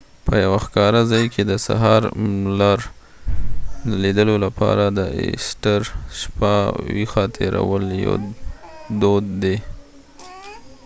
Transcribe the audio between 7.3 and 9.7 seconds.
تېرول یو دود دی